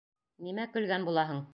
[0.47, 1.49] Нимә көлгән булаһың?